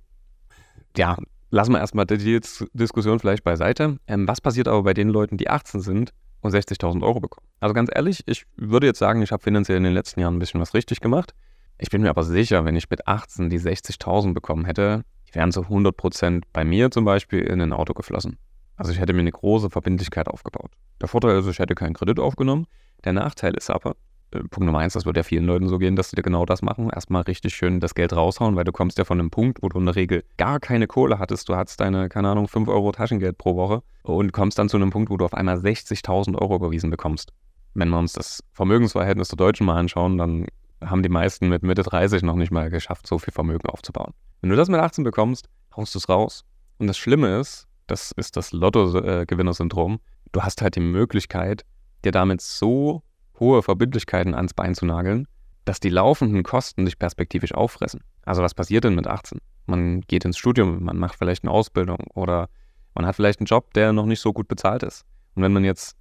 ja, 0.96 1.16
lassen 1.50 1.72
wir 1.72 1.78
erstmal 1.78 2.06
die 2.06 2.40
Diskussion 2.72 3.18
vielleicht 3.18 3.44
beiseite. 3.44 3.98
Ähm, 4.06 4.28
was 4.28 4.40
passiert 4.40 4.68
aber 4.68 4.82
bei 4.82 4.94
den 4.94 5.08
Leuten, 5.08 5.36
die 5.36 5.48
18 5.48 5.80
sind 5.80 6.12
und 6.40 6.54
60.000 6.54 7.02
Euro 7.02 7.20
bekommen? 7.20 7.46
Also 7.60 7.74
ganz 7.74 7.90
ehrlich, 7.92 8.22
ich 8.26 8.44
würde 8.56 8.86
jetzt 8.86 8.98
sagen, 8.98 9.22
ich 9.22 9.32
habe 9.32 9.42
finanziell 9.42 9.78
in 9.78 9.84
den 9.84 9.94
letzten 9.94 10.20
Jahren 10.20 10.36
ein 10.36 10.38
bisschen 10.38 10.60
was 10.60 10.74
richtig 10.74 11.00
gemacht. 11.00 11.34
Ich 11.82 11.90
bin 11.90 12.02
mir 12.02 12.10
aber 12.10 12.22
sicher, 12.22 12.64
wenn 12.64 12.76
ich 12.76 12.88
mit 12.90 13.08
18 13.08 13.50
die 13.50 13.58
60.000 13.58 14.34
bekommen 14.34 14.66
hätte, 14.66 15.02
die 15.28 15.34
wären 15.34 15.50
zu 15.50 15.62
100% 15.62 16.44
bei 16.52 16.64
mir 16.64 16.92
zum 16.92 17.04
Beispiel 17.04 17.40
in 17.40 17.60
ein 17.60 17.72
Auto 17.72 17.92
geflossen. 17.92 18.38
Also 18.76 18.92
ich 18.92 19.00
hätte 19.00 19.12
mir 19.12 19.18
eine 19.18 19.32
große 19.32 19.68
Verbindlichkeit 19.68 20.28
aufgebaut. 20.28 20.70
Der 21.00 21.08
Vorteil 21.08 21.36
ist, 21.36 21.48
ich 21.48 21.58
hätte 21.58 21.74
keinen 21.74 21.94
Kredit 21.94 22.20
aufgenommen. 22.20 22.68
Der 23.02 23.12
Nachteil 23.12 23.54
ist 23.54 23.68
aber, 23.68 23.96
äh, 24.30 24.38
Punkt 24.38 24.60
Nummer 24.60 24.78
eins, 24.78 24.92
das 24.92 25.06
wird 25.06 25.16
ja 25.16 25.24
vielen 25.24 25.44
Leuten 25.44 25.68
so 25.68 25.78
gehen, 25.78 25.96
dass 25.96 26.10
sie 26.10 26.14
dir 26.14 26.22
genau 26.22 26.46
das 26.46 26.62
machen. 26.62 26.88
Erstmal 26.88 27.22
richtig 27.22 27.52
schön 27.56 27.80
das 27.80 27.96
Geld 27.96 28.12
raushauen, 28.12 28.54
weil 28.54 28.62
du 28.62 28.70
kommst 28.70 28.96
ja 28.98 29.04
von 29.04 29.18
einem 29.18 29.32
Punkt, 29.32 29.60
wo 29.60 29.68
du 29.68 29.80
in 29.80 29.86
der 29.86 29.96
Regel 29.96 30.22
gar 30.36 30.60
keine 30.60 30.86
Kohle 30.86 31.18
hattest. 31.18 31.48
Du 31.48 31.56
hattest 31.56 31.80
deine, 31.80 32.08
keine 32.08 32.28
Ahnung, 32.28 32.46
5 32.46 32.68
Euro 32.68 32.92
Taschengeld 32.92 33.38
pro 33.38 33.56
Woche 33.56 33.82
und 34.04 34.32
kommst 34.32 34.56
dann 34.56 34.68
zu 34.68 34.76
einem 34.76 34.90
Punkt, 34.90 35.10
wo 35.10 35.16
du 35.16 35.24
auf 35.24 35.34
einmal 35.34 35.56
60.000 35.56 36.40
Euro 36.40 36.54
überwiesen 36.54 36.90
bekommst. 36.90 37.32
Wenn 37.74 37.88
wir 37.88 37.98
uns 37.98 38.12
das 38.12 38.44
Vermögensverhältnis 38.52 39.30
der 39.30 39.36
Deutschen 39.36 39.66
mal 39.66 39.80
anschauen, 39.80 40.16
dann 40.16 40.46
haben 40.84 41.02
die 41.02 41.08
meisten 41.08 41.48
mit 41.48 41.62
Mitte 41.62 41.82
30 41.82 42.22
noch 42.22 42.36
nicht 42.36 42.50
mal 42.50 42.70
geschafft, 42.70 43.06
so 43.06 43.18
viel 43.18 43.32
Vermögen 43.32 43.68
aufzubauen. 43.68 44.12
Wenn 44.40 44.50
du 44.50 44.56
das 44.56 44.68
mit 44.68 44.80
18 44.80 45.04
bekommst, 45.04 45.48
haust 45.76 45.94
du 45.94 45.98
es 45.98 46.08
raus. 46.08 46.44
Und 46.78 46.86
das 46.86 46.98
Schlimme 46.98 47.38
ist, 47.38 47.66
das 47.86 48.12
ist 48.12 48.36
das 48.36 48.52
Lotto-Gewinner-Syndrom, 48.52 50.00
du 50.32 50.42
hast 50.42 50.62
halt 50.62 50.76
die 50.76 50.80
Möglichkeit, 50.80 51.64
dir 52.04 52.12
damit 52.12 52.40
so 52.40 53.02
hohe 53.38 53.62
Verbindlichkeiten 53.62 54.34
ans 54.34 54.54
Bein 54.54 54.74
zu 54.74 54.86
nageln, 54.86 55.26
dass 55.64 55.80
die 55.80 55.90
laufenden 55.90 56.42
Kosten 56.42 56.84
sich 56.86 56.98
perspektivisch 56.98 57.54
auffressen. 57.54 58.00
Also 58.24 58.42
was 58.42 58.54
passiert 58.54 58.84
denn 58.84 58.94
mit 58.94 59.06
18? 59.06 59.38
Man 59.66 60.00
geht 60.02 60.24
ins 60.24 60.38
Studium, 60.38 60.82
man 60.82 60.98
macht 60.98 61.16
vielleicht 61.16 61.44
eine 61.44 61.52
Ausbildung 61.52 61.98
oder 62.14 62.48
man 62.94 63.06
hat 63.06 63.16
vielleicht 63.16 63.40
einen 63.40 63.46
Job, 63.46 63.72
der 63.74 63.92
noch 63.92 64.06
nicht 64.06 64.20
so 64.20 64.32
gut 64.32 64.48
bezahlt 64.48 64.82
ist. 64.82 65.04
Und 65.34 65.42
wenn 65.42 65.52
man 65.52 65.64
jetzt 65.64 65.96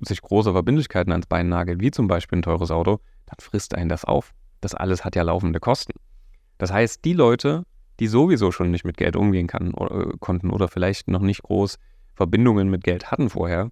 sich 0.00 0.20
große 0.20 0.52
Verbindlichkeiten 0.52 1.12
ans 1.12 1.26
Bein 1.26 1.48
nagelt, 1.48 1.80
wie 1.80 1.90
zum 1.90 2.08
Beispiel 2.08 2.38
ein 2.38 2.42
teures 2.42 2.70
Auto, 2.70 3.00
dann 3.26 3.36
frisst 3.40 3.74
einen 3.74 3.88
das 3.88 4.04
auf. 4.04 4.32
Das 4.60 4.74
alles 4.74 5.04
hat 5.04 5.16
ja 5.16 5.22
laufende 5.22 5.60
Kosten. 5.60 5.94
Das 6.58 6.72
heißt, 6.72 7.04
die 7.04 7.12
Leute, 7.12 7.64
die 8.00 8.06
sowieso 8.06 8.52
schon 8.52 8.70
nicht 8.70 8.84
mit 8.84 8.96
Geld 8.96 9.16
umgehen 9.16 9.46
kann, 9.46 9.74
oder, 9.74 10.08
äh, 10.08 10.12
konnten 10.18 10.50
oder 10.50 10.68
vielleicht 10.68 11.08
noch 11.08 11.20
nicht 11.20 11.42
groß 11.42 11.78
Verbindungen 12.14 12.68
mit 12.70 12.82
Geld 12.82 13.10
hatten 13.10 13.28
vorher, 13.28 13.70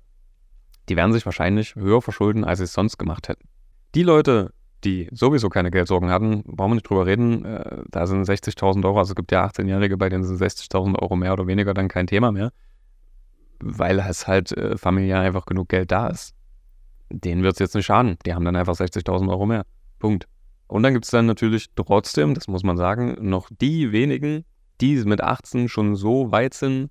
die 0.88 0.96
werden 0.96 1.12
sich 1.12 1.24
wahrscheinlich 1.24 1.74
höher 1.76 2.02
verschulden, 2.02 2.44
als 2.44 2.58
sie 2.58 2.64
es 2.64 2.72
sonst 2.74 2.98
gemacht 2.98 3.28
hätten. 3.28 3.48
Die 3.94 4.02
Leute, 4.02 4.52
die 4.84 5.08
sowieso 5.12 5.48
keine 5.48 5.70
Geldsorgen 5.70 6.10
hatten, 6.10 6.42
brauchen 6.44 6.72
wir 6.72 6.74
nicht 6.74 6.88
drüber 6.88 7.06
reden, 7.06 7.44
äh, 7.44 7.82
da 7.88 8.06
sind 8.06 8.24
60.000 8.24 8.84
Euro, 8.84 8.98
also 8.98 9.12
es 9.12 9.16
gibt 9.16 9.32
ja 9.32 9.46
18-Jährige, 9.46 9.96
bei 9.96 10.08
denen 10.10 10.24
sind 10.24 10.36
60.000 10.36 10.98
Euro 11.00 11.16
mehr 11.16 11.32
oder 11.32 11.46
weniger 11.46 11.72
dann 11.72 11.88
kein 11.88 12.06
Thema 12.06 12.32
mehr, 12.32 12.52
weil 13.60 13.98
es 13.98 14.26
halt 14.26 14.52
äh, 14.52 14.76
familiär 14.76 15.20
einfach 15.20 15.46
genug 15.46 15.70
Geld 15.70 15.90
da 15.90 16.08
ist. 16.08 16.34
Denen 17.10 17.42
wird 17.42 17.54
es 17.54 17.58
jetzt 17.58 17.74
nicht 17.74 17.86
schaden, 17.86 18.16
die 18.24 18.34
haben 18.34 18.44
dann 18.44 18.56
einfach 18.56 18.74
60.000 18.74 19.28
Euro 19.28 19.46
mehr. 19.46 19.64
Punkt. 19.98 20.26
Und 20.66 20.82
dann 20.82 20.94
gibt 20.94 21.04
es 21.04 21.10
dann 21.10 21.26
natürlich 21.26 21.66
trotzdem, 21.76 22.34
das 22.34 22.48
muss 22.48 22.62
man 22.62 22.76
sagen, 22.76 23.16
noch 23.20 23.48
die 23.60 23.92
wenigen, 23.92 24.44
die 24.80 24.96
mit 25.04 25.20
18 25.20 25.68
schon 25.68 25.94
so 25.94 26.32
weit 26.32 26.54
sind, 26.54 26.90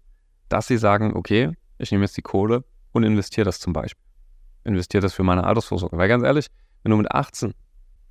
dass 0.50 0.67
sie 0.67 0.77
sagen, 0.77 1.15
okay, 1.15 1.51
ich 1.79 1.91
nehme 1.91 2.03
jetzt 2.03 2.15
die 2.15 2.22
Kohle 2.22 2.63
und 2.91 3.03
investiere 3.03 3.46
das 3.46 3.60
zum 3.60 3.74
Beispiel. 3.74 4.03
Investiere 4.63 5.01
das 5.01 5.13
für 5.13 5.24
meine 5.24 5.43
Altersvorsorge. 5.43 5.98
Weil 5.98 6.08
ganz 6.08 6.24
ehrlich, 6.24 6.48
wenn 6.84 6.91
du 6.91 6.98
mit 6.98 7.12
18 7.12 7.53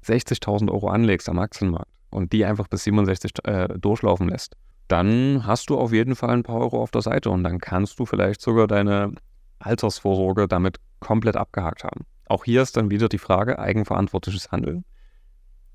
60.000 0.04 0.70
Euro 0.70 0.88
anlegst 0.88 1.28
am 1.28 1.38
Aktienmarkt 1.38 1.90
und 2.10 2.32
die 2.32 2.44
einfach 2.44 2.68
bis 2.68 2.84
67 2.84 3.32
äh, 3.44 3.68
durchlaufen 3.78 4.28
lässt, 4.28 4.56
dann 4.88 5.46
hast 5.46 5.70
du 5.70 5.78
auf 5.78 5.92
jeden 5.92 6.16
Fall 6.16 6.30
ein 6.30 6.42
paar 6.42 6.58
Euro 6.58 6.82
auf 6.82 6.90
der 6.90 7.02
Seite 7.02 7.30
und 7.30 7.44
dann 7.44 7.58
kannst 7.58 7.98
du 7.98 8.04
vielleicht 8.06 8.40
sogar 8.40 8.66
deine 8.66 9.12
Altersvorsorge 9.60 10.48
damit 10.48 10.78
komplett 11.02 11.36
abgehakt 11.36 11.84
haben. 11.84 12.06
auch 12.26 12.44
hier 12.44 12.62
ist 12.62 12.76
dann 12.76 12.90
wieder 12.90 13.08
die 13.08 13.18
Frage, 13.18 13.58
eigenverantwortliches 13.58 14.52
Handeln. 14.52 14.84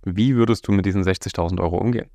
Wie 0.04 0.36
würdest 0.36 0.68
du 0.68 0.72
mit 0.72 0.86
diesen 0.86 1.04
60.000 1.04 1.60
Euro 1.60 1.78
umgehen? 1.78 2.10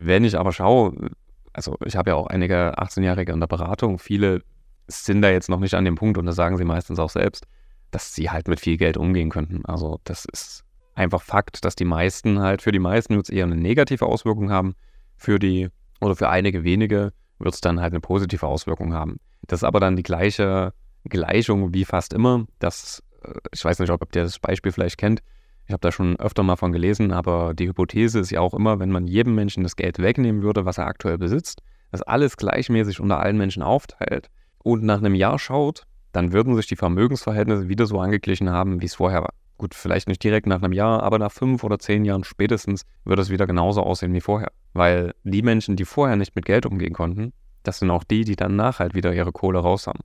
Wenn 0.00 0.24
ich 0.24 0.36
aber 0.36 0.52
schaue, 0.52 1.10
also 1.52 1.76
ich 1.84 1.96
habe 1.96 2.10
ja 2.10 2.16
auch 2.16 2.26
einige 2.26 2.78
18-Jährige 2.78 3.32
in 3.32 3.40
der 3.40 3.46
Beratung, 3.46 3.98
viele 3.98 4.42
sind 4.88 5.22
da 5.22 5.30
jetzt 5.30 5.48
noch 5.48 5.60
nicht 5.60 5.74
an 5.74 5.84
dem 5.84 5.94
Punkt 5.94 6.18
und 6.18 6.26
das 6.26 6.36
sagen 6.36 6.56
sie 6.56 6.64
meistens 6.64 6.98
auch 6.98 7.10
selbst, 7.10 7.46
dass 7.90 8.14
sie 8.14 8.30
halt 8.30 8.48
mit 8.48 8.60
viel 8.60 8.76
Geld 8.76 8.96
umgehen 8.96 9.30
könnten. 9.30 9.64
Also 9.66 10.00
das 10.04 10.24
ist 10.24 10.64
einfach 10.94 11.22
Fakt, 11.22 11.64
dass 11.64 11.76
die 11.76 11.84
meisten 11.84 12.40
halt, 12.40 12.62
für 12.62 12.72
die 12.72 12.78
meisten 12.78 13.14
wird 13.14 13.26
es 13.26 13.30
eher 13.30 13.44
eine 13.44 13.56
negative 13.56 14.06
Auswirkung 14.06 14.50
haben, 14.50 14.74
für 15.16 15.38
die 15.38 15.68
oder 16.00 16.16
für 16.16 16.28
einige 16.28 16.64
wenige 16.64 17.12
wird 17.38 17.54
es 17.54 17.60
dann 17.60 17.80
halt 17.80 17.92
eine 17.92 18.00
positive 18.00 18.46
Auswirkung 18.46 18.92
haben. 18.94 19.18
Das 19.46 19.60
ist 19.60 19.64
aber 19.64 19.80
dann 19.80 19.96
die 19.96 20.02
gleiche 20.02 20.72
Gleichung 21.08 21.74
wie 21.74 21.84
fast 21.84 22.12
immer. 22.12 22.46
Das, 22.58 23.02
äh, 23.22 23.32
ich 23.52 23.64
weiß 23.64 23.78
nicht, 23.78 23.90
ob 23.90 24.14
ihr 24.14 24.22
das 24.22 24.38
Beispiel 24.38 24.72
vielleicht 24.72 24.98
kennt. 24.98 25.20
Ich 25.66 25.72
habe 25.72 25.80
da 25.80 25.90
schon 25.90 26.18
öfter 26.20 26.42
mal 26.42 26.56
von 26.56 26.72
gelesen, 26.72 27.12
aber 27.12 27.52
die 27.52 27.66
Hypothese 27.66 28.20
ist 28.20 28.30
ja 28.30 28.40
auch 28.40 28.54
immer, 28.54 28.78
wenn 28.78 28.90
man 28.90 29.06
jedem 29.06 29.34
Menschen 29.34 29.64
das 29.64 29.74
Geld 29.74 29.98
wegnehmen 29.98 30.42
würde, 30.42 30.64
was 30.64 30.78
er 30.78 30.86
aktuell 30.86 31.18
besitzt, 31.18 31.60
das 31.90 32.02
alles 32.02 32.36
gleichmäßig 32.36 33.00
unter 33.00 33.18
allen 33.18 33.36
Menschen 33.36 33.62
aufteilt 33.62 34.30
und 34.62 34.84
nach 34.84 34.98
einem 34.98 35.16
Jahr 35.16 35.38
schaut, 35.40 35.82
dann 36.12 36.32
würden 36.32 36.54
sich 36.54 36.66
die 36.66 36.76
Vermögensverhältnisse 36.76 37.68
wieder 37.68 37.86
so 37.86 37.98
angeglichen 37.98 38.48
haben, 38.48 38.80
wie 38.80 38.86
es 38.86 38.94
vorher 38.94 39.22
war. 39.22 39.34
Gut, 39.58 39.74
vielleicht 39.74 40.06
nicht 40.06 40.22
direkt 40.22 40.46
nach 40.46 40.62
einem 40.62 40.72
Jahr, 40.72 41.02
aber 41.02 41.18
nach 41.18 41.32
fünf 41.32 41.64
oder 41.64 41.78
zehn 41.78 42.04
Jahren 42.04 42.24
spätestens 42.24 42.84
wird 43.04 43.18
es 43.18 43.30
wieder 43.30 43.46
genauso 43.46 43.82
aussehen 43.82 44.12
wie 44.12 44.20
vorher. 44.20 44.52
Weil 44.72 45.14
die 45.24 45.42
Menschen, 45.42 45.76
die 45.76 45.84
vorher 45.84 46.16
nicht 46.16 46.36
mit 46.36 46.44
Geld 46.44 46.66
umgehen 46.66 46.92
konnten, 46.92 47.32
das 47.62 47.78
sind 47.78 47.90
auch 47.90 48.04
die, 48.04 48.24
die 48.24 48.36
danach 48.36 48.78
halt 48.78 48.94
wieder 48.94 49.14
ihre 49.14 49.32
Kohle 49.32 49.58
raus 49.58 49.86
haben. 49.86 50.00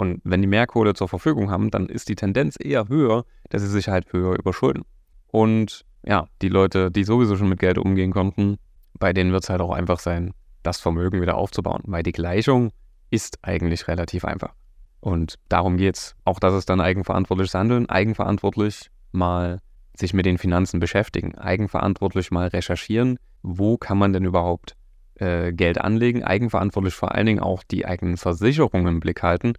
Und 0.00 0.22
wenn 0.24 0.40
die 0.40 0.48
mehr 0.48 0.66
Kohle 0.66 0.94
zur 0.94 1.10
Verfügung 1.10 1.50
haben, 1.50 1.70
dann 1.70 1.90
ist 1.90 2.08
die 2.08 2.14
Tendenz 2.14 2.56
eher 2.58 2.88
höher, 2.88 3.26
dass 3.50 3.60
sie 3.60 3.68
sich 3.68 3.88
halt 3.88 4.10
höher 4.14 4.38
überschulden. 4.38 4.84
Und 5.26 5.84
ja, 6.06 6.26
die 6.40 6.48
Leute, 6.48 6.90
die 6.90 7.04
sowieso 7.04 7.36
schon 7.36 7.50
mit 7.50 7.58
Geld 7.58 7.76
umgehen 7.76 8.10
konnten, 8.10 8.56
bei 8.98 9.12
denen 9.12 9.30
wird 9.30 9.42
es 9.42 9.50
halt 9.50 9.60
auch 9.60 9.72
einfach 9.72 9.98
sein, 9.98 10.32
das 10.62 10.80
Vermögen 10.80 11.20
wieder 11.20 11.36
aufzubauen. 11.36 11.82
Weil 11.84 12.02
die 12.02 12.12
Gleichung 12.12 12.70
ist 13.10 13.40
eigentlich 13.42 13.88
relativ 13.88 14.24
einfach. 14.24 14.54
Und 15.00 15.34
darum 15.50 15.76
geht 15.76 15.98
es. 15.98 16.16
Auch 16.24 16.40
das 16.40 16.54
ist 16.54 16.70
dann 16.70 16.80
eigenverantwortliches 16.80 17.52
Handeln, 17.52 17.86
eigenverantwortlich 17.90 18.90
mal 19.12 19.58
sich 19.94 20.14
mit 20.14 20.24
den 20.24 20.38
Finanzen 20.38 20.80
beschäftigen, 20.80 21.34
eigenverantwortlich 21.34 22.30
mal 22.30 22.48
recherchieren, 22.48 23.18
wo 23.42 23.76
kann 23.76 23.98
man 23.98 24.14
denn 24.14 24.24
überhaupt 24.24 24.76
äh, 25.16 25.52
Geld 25.52 25.78
anlegen, 25.78 26.24
eigenverantwortlich 26.24 26.94
vor 26.94 27.14
allen 27.14 27.26
Dingen 27.26 27.40
auch 27.40 27.62
die 27.64 27.84
eigenen 27.84 28.16
Versicherungen 28.16 28.86
im 28.86 29.00
Blick 29.00 29.22
halten 29.22 29.52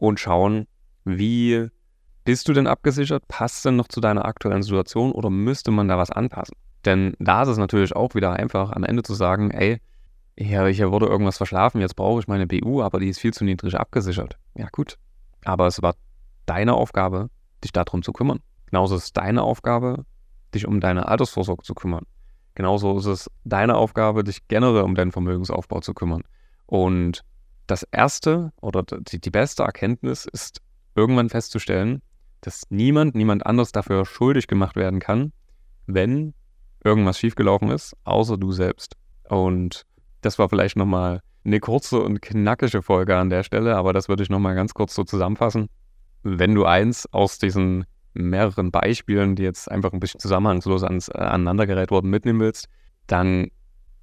und 0.00 0.18
schauen, 0.18 0.66
wie 1.04 1.68
bist 2.24 2.48
du 2.48 2.54
denn 2.54 2.66
abgesichert, 2.66 3.28
passt 3.28 3.64
denn 3.66 3.76
noch 3.76 3.88
zu 3.88 4.00
deiner 4.00 4.24
aktuellen 4.24 4.62
Situation 4.62 5.12
oder 5.12 5.28
müsste 5.28 5.70
man 5.70 5.88
da 5.88 5.98
was 5.98 6.10
anpassen? 6.10 6.56
Denn 6.86 7.14
da 7.18 7.42
ist 7.42 7.48
es 7.48 7.58
natürlich 7.58 7.94
auch 7.94 8.14
wieder 8.14 8.32
einfach 8.32 8.72
am 8.72 8.84
Ende 8.84 9.02
zu 9.02 9.12
sagen, 9.12 9.50
ey, 9.50 9.78
ja, 10.38 10.64
hier 10.66 10.90
wurde 10.90 11.04
irgendwas 11.04 11.36
verschlafen, 11.36 11.82
jetzt 11.82 11.96
brauche 11.96 12.20
ich 12.20 12.28
meine 12.28 12.46
BU, 12.46 12.82
aber 12.82 12.98
die 12.98 13.08
ist 13.08 13.20
viel 13.20 13.34
zu 13.34 13.44
niedrig 13.44 13.78
abgesichert. 13.78 14.38
Ja, 14.54 14.68
gut. 14.72 14.96
Aber 15.44 15.66
es 15.66 15.82
war 15.82 15.94
deine 16.46 16.74
Aufgabe, 16.74 17.28
dich 17.62 17.72
darum 17.72 18.02
zu 18.02 18.12
kümmern. 18.12 18.40
Genauso 18.66 18.96
ist 18.96 19.04
es 19.04 19.12
deine 19.12 19.42
Aufgabe, 19.42 20.06
dich 20.54 20.66
um 20.66 20.80
deine 20.80 21.08
Altersvorsorge 21.08 21.62
zu 21.62 21.74
kümmern. 21.74 22.06
Genauso 22.54 22.96
ist 22.96 23.06
es 23.06 23.30
deine 23.44 23.76
Aufgabe, 23.76 24.24
dich 24.24 24.48
generell 24.48 24.82
um 24.82 24.94
deinen 24.94 25.12
Vermögensaufbau 25.12 25.80
zu 25.80 25.92
kümmern. 25.92 26.22
Und 26.64 27.22
das 27.70 27.84
erste 27.84 28.52
oder 28.60 28.82
die, 28.82 29.20
die 29.20 29.30
beste 29.30 29.62
Erkenntnis 29.62 30.26
ist, 30.26 30.60
irgendwann 30.94 31.28
festzustellen, 31.28 32.02
dass 32.40 32.62
niemand, 32.70 33.14
niemand 33.14 33.46
anders 33.46 33.72
dafür 33.72 34.04
schuldig 34.04 34.46
gemacht 34.46 34.76
werden 34.76 34.98
kann, 34.98 35.32
wenn 35.86 36.34
irgendwas 36.82 37.18
schiefgelaufen 37.18 37.70
ist, 37.70 37.96
außer 38.04 38.38
du 38.38 38.52
selbst. 38.52 38.96
Und 39.28 39.84
das 40.22 40.38
war 40.38 40.48
vielleicht 40.48 40.76
nochmal 40.76 41.20
eine 41.44 41.60
kurze 41.60 42.00
und 42.00 42.20
knackige 42.20 42.82
Folge 42.82 43.16
an 43.16 43.30
der 43.30 43.42
Stelle, 43.42 43.76
aber 43.76 43.92
das 43.92 44.08
würde 44.08 44.22
ich 44.22 44.30
nochmal 44.30 44.54
ganz 44.54 44.74
kurz 44.74 44.94
so 44.94 45.04
zusammenfassen. 45.04 45.68
Wenn 46.22 46.54
du 46.54 46.64
eins 46.64 47.06
aus 47.12 47.38
diesen 47.38 47.84
mehreren 48.12 48.70
Beispielen, 48.70 49.36
die 49.36 49.42
jetzt 49.42 49.70
einfach 49.70 49.92
ein 49.92 50.00
bisschen 50.00 50.20
zusammenhangslos 50.20 50.82
ans, 50.82 51.08
äh, 51.08 51.18
aneinandergereiht 51.18 51.90
wurden, 51.90 52.10
mitnehmen 52.10 52.40
willst, 52.40 52.68
dann, 53.06 53.48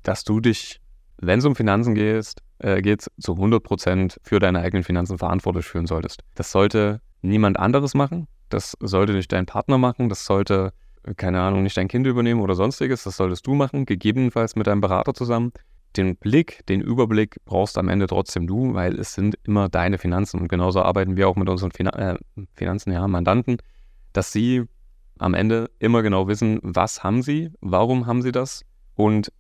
dass 0.04 0.24
du 0.24 0.40
dich, 0.40 0.80
wenn 1.20 1.40
es 1.40 1.46
um 1.46 1.56
Finanzen 1.56 1.96
gehst, 1.96 2.42
äh, 2.60 2.82
geht, 2.82 3.08
zu 3.20 3.34
100% 3.34 4.18
für 4.24 4.40
deine 4.40 4.60
eigenen 4.60 4.84
Finanzen 4.84 5.18
verantwortlich 5.18 5.66
fühlen 5.66 5.88
solltest. 5.88 6.24
Das 6.36 6.52
sollte 6.52 7.02
niemand 7.22 7.58
anderes 7.60 7.94
machen, 7.94 8.28
das 8.50 8.78
sollte 8.80 9.14
nicht 9.14 9.32
dein 9.32 9.46
Partner 9.46 9.78
machen, 9.78 10.10
das 10.10 10.26
sollte, 10.26 10.74
keine 11.16 11.42
Ahnung, 11.42 11.64
nicht 11.64 11.78
dein 11.78 11.88
Kind 11.88 12.08
übernehmen 12.08 12.42
oder 12.42 12.56
sonstiges, 12.56 13.04
das 13.04 13.18
solltest 13.18 13.48
du 13.48 13.56
machen, 13.56 13.86
gegebenenfalls 13.86 14.56
mit 14.56 14.68
deinem 14.68 14.82
Berater 14.82 15.14
zusammen 15.14 15.52
den 15.98 16.16
Blick, 16.16 16.66
den 16.68 16.82
Überblick 16.82 17.38
brauchst 17.46 17.78
am 17.78 17.90
Ende 17.90 18.08
trotzdem 18.08 18.48
du, 18.48 18.74
weil 18.74 19.00
es 19.00 19.14
sind 19.14 19.38
immer 19.44 19.70
deine 19.70 19.98
Finanzen. 19.98 20.40
Und 20.40 20.48
genauso 20.48 20.82
arbeiten 20.82 21.18
wir 21.18 21.28
auch 21.28 21.36
mit 21.36 21.50
unseren 21.50 21.72
Finan 21.72 21.94
äh, 21.94 22.18
Finanzen, 22.54 22.92
ja, 22.92 23.08
Mandanten, 23.08 23.58
dass 24.14 24.32
sie 24.32 24.64
am 25.18 25.34
Ende 25.34 25.70
immer 25.80 26.04
genau 26.04 26.28
wissen, 26.28 26.60
was 26.62 27.04
haben 27.04 27.24
sie, 27.24 27.52
warum 27.62 28.06
haben 28.06 28.22
sie 28.22 28.32
das 28.32 28.64
und 28.96 29.32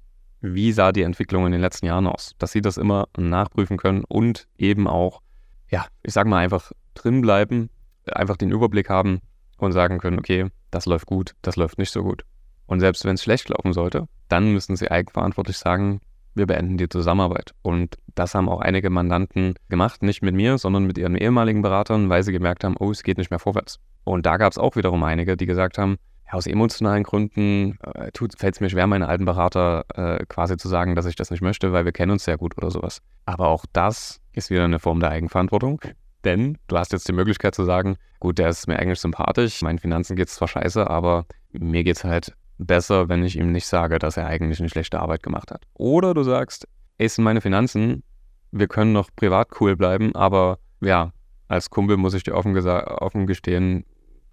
wie 0.41 0.71
sah 0.71 0.91
die 0.91 1.01
Entwicklung 1.01 1.45
in 1.45 1.51
den 1.51 1.61
letzten 1.61 1.85
Jahren 1.85 2.07
aus. 2.07 2.35
Dass 2.37 2.51
sie 2.51 2.61
das 2.61 2.77
immer 2.77 3.07
nachprüfen 3.17 3.77
können 3.77 4.03
und 4.03 4.47
eben 4.57 4.87
auch, 4.87 5.21
ja, 5.69 5.85
ich 6.03 6.13
sag 6.13 6.27
mal 6.27 6.39
einfach 6.39 6.71
drin 6.93 7.21
bleiben, 7.21 7.69
einfach 8.05 8.37
den 8.37 8.51
Überblick 8.51 8.89
haben 8.89 9.21
und 9.57 9.71
sagen 9.71 9.99
können, 9.99 10.19
okay, 10.19 10.49
das 10.71 10.85
läuft 10.85 11.07
gut, 11.07 11.35
das 11.41 11.55
läuft 11.55 11.77
nicht 11.77 11.91
so 11.91 12.03
gut. 12.03 12.23
Und 12.65 12.79
selbst 12.79 13.05
wenn 13.05 13.15
es 13.15 13.23
schlecht 13.23 13.49
laufen 13.49 13.73
sollte, 13.73 14.07
dann 14.27 14.51
müssen 14.51 14.75
sie 14.75 14.91
eigenverantwortlich 14.91 15.57
sagen, 15.57 16.01
wir 16.35 16.45
beenden 16.45 16.77
die 16.77 16.89
Zusammenarbeit. 16.89 17.53
Und 17.61 17.97
das 18.13 18.35
haben 18.35 18.49
auch 18.49 18.61
einige 18.61 18.89
Mandanten 18.89 19.55
gemacht, 19.69 20.03
nicht 20.03 20.21
mit 20.21 20.35
mir, 20.35 20.57
sondern 20.57 20.85
mit 20.85 20.97
ihren 20.97 21.15
ehemaligen 21.15 21.61
Beratern, 21.61 22.09
weil 22.09 22.23
sie 22.23 22.31
gemerkt 22.31 22.63
haben, 22.63 22.75
oh, 22.79 22.91
es 22.91 23.03
geht 23.03 23.17
nicht 23.17 23.31
mehr 23.31 23.39
vorwärts. 23.39 23.79
Und 24.03 24.25
da 24.25 24.37
gab 24.37 24.51
es 24.51 24.57
auch 24.57 24.75
wiederum 24.75 25.03
einige, 25.03 25.35
die 25.35 25.45
gesagt 25.45 25.77
haben, 25.77 25.97
aus 26.31 26.47
emotionalen 26.47 27.03
Gründen 27.03 27.77
äh, 27.93 28.11
fällt 28.37 28.55
es 28.55 28.59
mir 28.59 28.69
schwer, 28.69 28.87
meinen 28.87 29.03
alten 29.03 29.25
Berater 29.25 29.85
äh, 29.93 30.25
quasi 30.25 30.57
zu 30.57 30.67
sagen, 30.67 30.95
dass 30.95 31.05
ich 31.05 31.15
das 31.15 31.31
nicht 31.31 31.41
möchte, 31.41 31.71
weil 31.73 31.85
wir 31.85 31.91
kennen 31.91 32.11
uns 32.11 32.25
sehr 32.25 32.37
gut 32.37 32.57
oder 32.57 32.71
sowas. 32.71 33.01
Aber 33.25 33.47
auch 33.47 33.65
das 33.73 34.19
ist 34.33 34.49
wieder 34.49 34.65
eine 34.65 34.79
Form 34.79 34.99
der 34.99 35.11
Eigenverantwortung. 35.11 35.81
Denn 36.23 36.57
du 36.67 36.77
hast 36.77 36.91
jetzt 36.91 37.07
die 37.07 37.13
Möglichkeit 37.13 37.55
zu 37.55 37.63
sagen, 37.63 37.97
gut, 38.19 38.37
der 38.39 38.49
ist 38.49 38.67
mir 38.67 38.79
eigentlich 38.79 38.99
sympathisch, 38.99 39.61
meinen 39.61 39.79
Finanzen 39.79 40.15
geht 40.15 40.27
es 40.27 40.35
zwar 40.35 40.47
scheiße, 40.47 40.89
aber 40.89 41.25
mir 41.51 41.83
geht 41.83 41.97
es 41.97 42.03
halt 42.03 42.33
besser, 42.57 43.07
wenn 43.07 43.23
ich 43.23 43.37
ihm 43.37 43.51
nicht 43.51 43.67
sage, 43.67 43.99
dass 43.99 44.17
er 44.17 44.27
eigentlich 44.27 44.59
eine 44.59 44.69
schlechte 44.69 44.99
Arbeit 44.99 45.23
gemacht 45.23 45.51
hat. 45.51 45.63
Oder 45.75 46.13
du 46.13 46.23
sagst, 46.23 46.67
es 46.97 47.15
sind 47.15 47.23
meine 47.23 47.41
Finanzen, 47.41 48.03
wir 48.51 48.67
können 48.67 48.93
noch 48.93 49.09
privat 49.15 49.49
cool 49.61 49.75
bleiben, 49.75 50.15
aber 50.15 50.57
ja, 50.81 51.11
als 51.47 51.69
Kumpel 51.69 51.97
muss 51.97 52.13
ich 52.13 52.23
dir 52.23 52.35
offen, 52.35 52.57
offen 52.57 53.27
gestehen, 53.27 53.85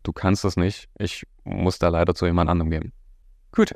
du 0.05 0.13
kannst 0.13 0.45
das 0.45 0.57
nicht. 0.57 0.89
Ich 0.99 1.27
muss 1.43 1.81
da 1.81 1.89
leider 1.89 2.15
zu 2.15 2.27
jemand 2.27 2.49
anderem 2.49 2.71
gehen. 2.71 2.93
Gut, 3.51 3.75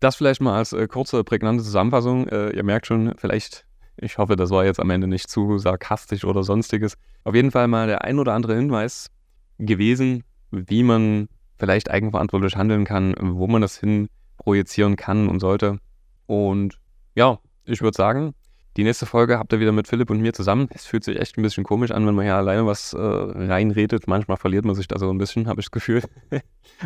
das 0.00 0.16
vielleicht 0.16 0.40
mal 0.40 0.58
als 0.58 0.72
äh, 0.72 0.86
kurze, 0.86 1.24
prägnante 1.24 1.64
Zusammenfassung. 1.64 2.28
Äh, 2.28 2.50
ihr 2.50 2.62
merkt 2.62 2.86
schon, 2.86 3.14
vielleicht, 3.16 3.66
ich 3.96 4.18
hoffe, 4.18 4.36
das 4.36 4.50
war 4.50 4.64
jetzt 4.64 4.80
am 4.80 4.90
Ende 4.90 5.06
nicht 5.06 5.30
zu 5.30 5.58
sarkastisch 5.58 6.24
oder 6.24 6.42
sonstiges. 6.42 6.94
Auf 7.24 7.34
jeden 7.34 7.50
Fall 7.50 7.68
mal 7.68 7.86
der 7.86 8.04
ein 8.04 8.18
oder 8.18 8.34
andere 8.34 8.54
Hinweis 8.54 9.10
gewesen, 9.58 10.24
wie 10.50 10.82
man 10.82 11.28
vielleicht 11.58 11.90
eigenverantwortlich 11.90 12.56
handeln 12.56 12.84
kann, 12.84 13.14
wo 13.18 13.46
man 13.46 13.62
das 13.62 13.78
hin 13.78 14.08
projizieren 14.36 14.96
kann 14.96 15.28
und 15.28 15.40
sollte. 15.40 15.78
Und 16.26 16.78
ja, 17.14 17.38
ich 17.64 17.82
würde 17.82 17.96
sagen, 17.96 18.34
die 18.78 18.84
nächste 18.84 19.06
Folge 19.06 19.40
habt 19.40 19.52
ihr 19.52 19.58
wieder 19.58 19.72
mit 19.72 19.88
Philipp 19.88 20.08
und 20.08 20.20
mir 20.20 20.32
zusammen. 20.32 20.68
Es 20.72 20.86
fühlt 20.86 21.02
sich 21.02 21.18
echt 21.18 21.36
ein 21.36 21.42
bisschen 21.42 21.64
komisch 21.64 21.90
an, 21.90 22.06
wenn 22.06 22.14
man 22.14 22.24
hier 22.24 22.36
alleine 22.36 22.64
was 22.64 22.92
äh, 22.92 22.98
reinredet. 23.00 24.06
Manchmal 24.06 24.36
verliert 24.36 24.64
man 24.64 24.76
sich 24.76 24.86
da 24.86 25.00
so 25.00 25.10
ein 25.10 25.18
bisschen, 25.18 25.48
habe 25.48 25.60
ich 25.60 25.66
das 25.66 25.72
Gefühl. 25.72 26.04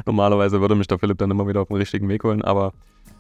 Normalerweise 0.07 0.63
würde 0.63 0.75
mich 0.75 0.87
der 0.87 0.99
Philipp 0.99 1.19
dann 1.19 1.31
immer 1.31 1.47
wieder 1.47 1.61
auf 1.61 1.69
den 1.69 1.77
richtigen 1.77 2.09
Weg 2.09 2.25
holen, 2.25 2.41
aber 2.41 2.73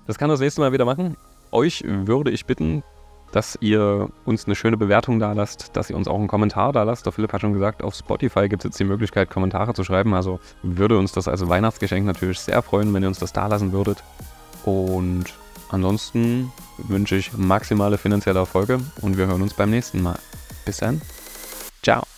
das 0.07 0.17
kann 0.17 0.31
das 0.31 0.41
nächste 0.41 0.63
Mal 0.63 0.73
wieder 0.73 0.87
machen. 0.87 1.19
Euch 1.51 1.85
würde 1.87 2.31
ich 2.31 2.47
bitten, 2.47 2.83
dass 3.31 3.59
ihr 3.61 4.09
uns 4.25 4.47
eine 4.47 4.55
schöne 4.55 4.79
Bewertung 4.79 5.19
da 5.19 5.35
lasst, 5.35 5.77
dass 5.77 5.91
ihr 5.91 5.97
uns 5.97 6.09
auch 6.09 6.19
einen 6.19 6.29
Kommentar 6.29 6.73
da 6.73 6.83
lasst. 6.83 7.05
Der 7.05 7.13
Philipp 7.13 7.35
hat 7.35 7.43
schon 7.43 7.53
gesagt, 7.53 7.83
auf 7.83 7.95
Spotify 7.95 8.49
gibt 8.49 8.65
es 8.65 8.71
jetzt 8.71 8.81
die 8.81 8.85
Möglichkeit, 8.85 9.29
Kommentare 9.29 9.75
zu 9.75 9.85
schreiben. 9.85 10.15
Also 10.15 10.41
würde 10.63 10.97
uns 10.97 11.13
das 11.13 11.29
als 11.29 11.47
Weihnachtsgeschenk 11.47 12.07
natürlich 12.07 12.41
sehr 12.41 12.63
freuen, 12.63 12.95
wenn 12.95 13.03
ihr 13.03 13.09
uns 13.09 13.19
das 13.19 13.35
da 13.35 13.49
lassen 13.49 13.73
würdet. 13.73 14.03
Und 14.65 15.27
ansonsten 15.73 16.53
wünsche 16.79 17.17
ich 17.17 17.33
maximale 17.37 17.99
finanzielle 17.99 18.39
Erfolge 18.39 18.81
und 19.01 19.17
wir 19.19 19.27
hören 19.27 19.43
uns 19.43 19.55
beim 19.55 19.71
nächsten 19.71 20.03
Mal. 20.03 20.19
Bis 20.65 20.79
dann. 20.79 21.01
Ciao. 21.83 22.12